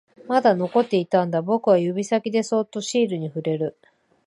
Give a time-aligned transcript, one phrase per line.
[0.27, 3.77] まだ残っていたんだ、僕は指先でそっとシールに触れる